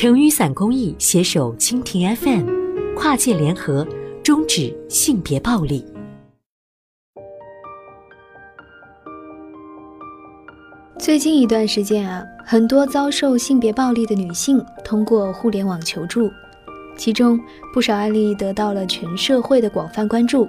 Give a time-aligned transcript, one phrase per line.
[0.00, 3.86] 成雨伞公益携手蜻蜓 FM，跨界联合，
[4.24, 5.84] 终止性别暴力。
[10.98, 16.30] 最近一段时间啊，很多遭受性别暴力的女性通过互联网求助，
[16.96, 17.38] 其中
[17.74, 20.48] 不少案例得到了全社会的广泛关注。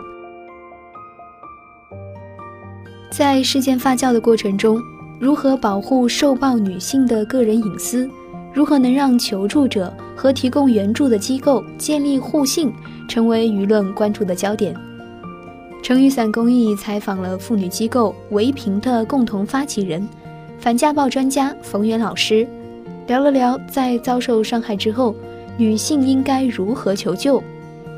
[3.12, 4.82] 在事件发酵的过程中，
[5.20, 8.10] 如何保护受暴女性的个人隐私？
[8.54, 12.72] 如何能让求助者和提供援助的机构建立互信，
[13.08, 14.76] 成为舆论关注的焦点？
[15.82, 20.08] 成雨伞公益采访了妇女机构唯平的共同发起人、
[20.60, 22.48] 反家暴专家冯源老师，
[23.08, 25.16] 聊了聊在遭受伤害之后，
[25.58, 27.42] 女性应该如何求救。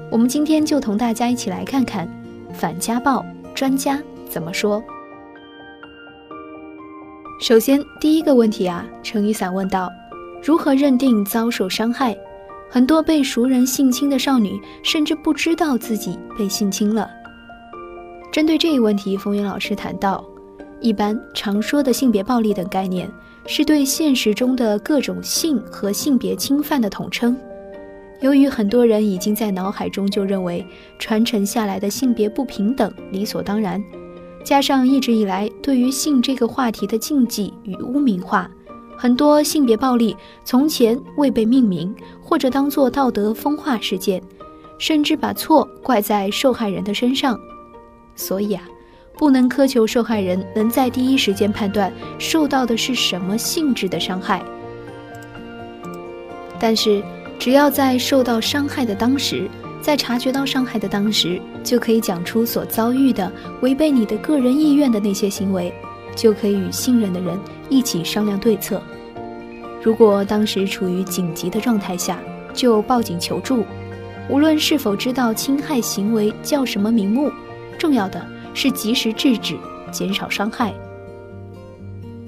[0.10, 2.08] 我们今天就同大家一起来看看
[2.54, 4.00] 反家暴专家
[4.30, 4.82] 怎么说。
[7.42, 9.92] 首先，第一个问题啊，程雨伞问道：
[10.44, 12.14] 如何认定遭受伤害？
[12.70, 17.10] 很多被熟人性侵的少女甚至不知道自己被性侵了。
[18.30, 20.22] 针对这一问题，冯云老师谈到，
[20.82, 23.10] 一般常说的性别暴力等概念，
[23.46, 27.38] 是对现实中的各种性和性别侵犯的统称。
[28.20, 30.66] 由于很多人已经在脑海中就认为
[31.00, 33.82] 传承下来的性别不平等理所当然。
[34.44, 38.50] 加上一直以来对于性这个话题的禁忌与污名化，
[38.98, 44.22] 很多性别暴力从前未被命名，或者当作道德风化事件，
[44.78, 47.38] 甚至把错怪在受害人的身上。
[48.16, 48.64] 所以啊，
[49.18, 54.44] 不能苛求受害人能在第一时间判断受到的是什么性质的伤害。
[56.60, 57.04] 但是，
[57.38, 59.50] 只要在受到伤害的当时，
[59.82, 63.30] 在察觉到伤害的当时，就可以讲出所遭遇的
[63.62, 65.74] 违背你的个人意愿的那些行为，
[66.16, 67.38] 就可以与信任的人
[67.70, 68.82] 一起商量对策。
[69.82, 72.20] 如果当时处于紧急的状态下，
[72.54, 73.66] 就报警求助。
[74.30, 77.30] 无论是否知道侵害行为叫什么名目，
[77.78, 79.58] 重要的是及时制止，
[79.92, 80.74] 减少伤害。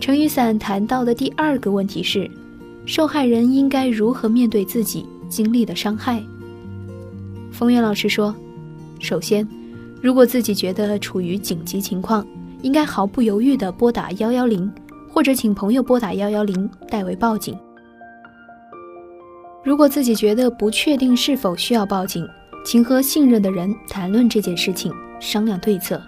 [0.02, 2.30] 陈雨伞谈到的第二个问题是，
[2.86, 6.22] 受害人应该如何面对自己经历的伤害。
[7.50, 8.36] 冯源老师说
[9.00, 9.48] ：“首先，
[10.02, 12.28] 如果自己觉得处于紧急情况，
[12.66, 14.74] 应该毫不犹豫地拨打幺幺零，
[15.08, 17.56] 或者请朋友拨打幺幺零代为报警。
[19.64, 22.28] 如果自己觉得不确定是否需要报警，
[22.66, 26.02] 请和信任的人谈论这件事情，商量对策。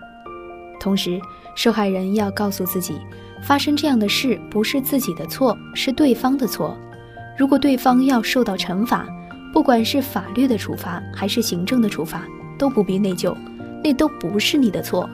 [0.80, 1.22] 同时，
[1.54, 2.96] 受害人要告诉自己，
[3.44, 6.76] 发生这样的事不是自己的错，是对方的错。
[7.38, 9.06] 如果对方要受到惩罚。”
[9.54, 12.24] 不管是法律的处罚还是行政的处罚，
[12.60, 13.36] 都不必内疚，
[13.84, 15.10] 那都不是你的错。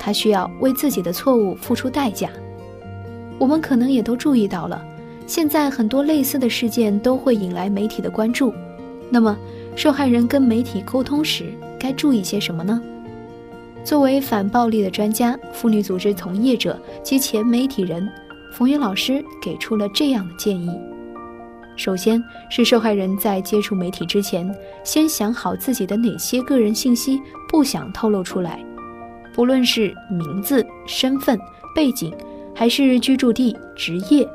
[0.00, 2.30] 他需要为自己的错误付出代价。
[3.38, 4.82] 我们可能也都注意到了，
[5.26, 8.52] 现在很多类似的事件都会引来媒体的关注。
[9.10, 9.36] 那么，
[9.76, 12.80] 受害人跟媒体沟通时该注意些什么呢？
[13.82, 18.06] 作为反暴力的专家、妇女组织从业者及前媒体人，
[18.52, 20.70] 冯云老师给出了这样的建议。
[21.76, 27.18] 首先是受害人在接触媒体之前，先想好自己的哪些个人信息
[27.48, 28.62] 不想透露出来，
[29.34, 31.38] 不论是名字、身份、
[31.74, 32.12] 背景，
[32.54, 34.28] 还是居住地、职业，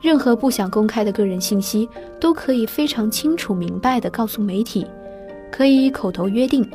[0.00, 1.88] 任何不想公开的个人信息，
[2.20, 4.86] 都可以非常清楚明白地告诉媒体，
[5.50, 6.68] 可以口头约定，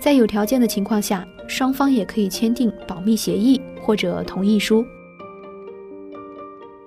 [0.00, 4.84] 在有条件的情况下，双方也可以签订保密协议或者同意书。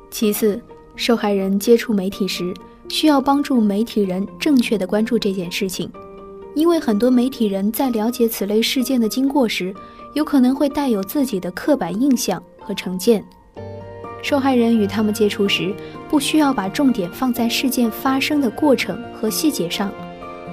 [0.09, 0.61] 其次。
[0.99, 2.51] 受害人接触媒体时，
[2.89, 5.87] 需要帮助媒体人正确的关注这件事情，
[6.57, 9.71] 因为很多媒体人在了解此类事件的经过时，
[10.13, 13.23] 有可能会带有自己的刻板印象和成见。
[14.23, 15.71] 受害人与他们接触时，
[16.09, 19.91] 不需要把重点放在事件发生的过程和细节上，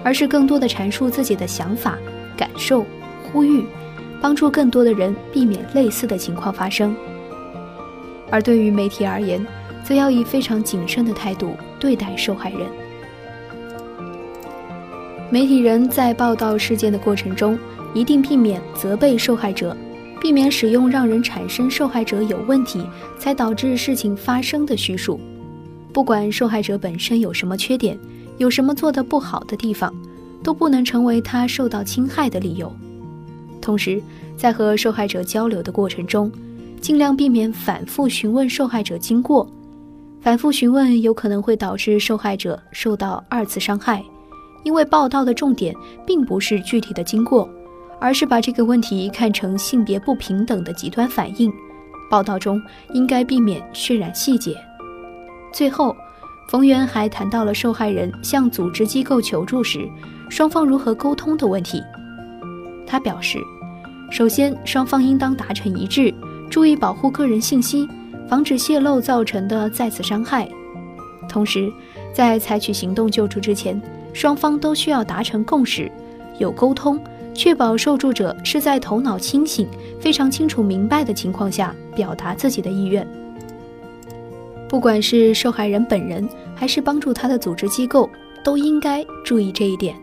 [0.04, 1.98] 而是更多的阐述自己的想法、
[2.36, 2.84] 感受，
[3.32, 3.64] 呼吁，
[4.20, 6.94] 帮助更多的人避免类似的情况发生。
[8.30, 9.42] 而对于媒体而言，
[9.82, 12.83] 则要以非常谨慎的态度对待受害人。
[15.34, 17.58] 媒体人在报道事件的过程中，
[17.92, 19.76] 一定避免责备受害者，
[20.20, 22.86] 避免使用让人产生受害者有问题
[23.18, 25.18] 才导致事情发生的叙述。
[25.92, 27.98] 不管受害者本身有什么缺点，
[28.38, 29.92] 有什么做得不好的地方，
[30.40, 32.72] 都不能成为他受到侵害的理由。
[33.60, 34.00] 同时，
[34.36, 36.30] 在和受害者交流的过程中，
[36.80, 39.50] 尽量避免反复询问受害者经过。
[40.20, 44.00] 反复询问有可能会导致受害者受到二次伤害，
[44.64, 45.74] 因为报道的重点
[46.04, 47.48] 并不是具体的经过，
[48.00, 51.52] 而是把这个问题看成性别不平等的极端反应。
[52.10, 52.60] 报道中
[52.92, 54.56] 应该避免渲染细节。
[55.52, 55.96] 最后，
[56.48, 59.88] 冯源还谈到了受害人向组织机构求助时，
[60.28, 61.82] 双方如何沟通的问题。
[62.86, 63.38] 他表示，
[64.10, 66.12] 首先双方应当达成一致，
[66.50, 67.88] 注意保护个人信息，
[68.28, 70.48] 防止泄露造成的再次伤害。
[71.28, 71.72] 同时，
[72.12, 73.80] 在采取行动救助之前，
[74.14, 75.90] 双方都需要达成共识，
[76.38, 76.98] 有沟通，
[77.34, 79.68] 确保受助者是在头脑清醒、
[80.00, 83.06] 非常清楚明白的情况下表达自己的意愿。
[84.68, 88.08] 不管是受害人本人，还是帮助他的组织机构，
[88.42, 89.94] 都应该注意这一点。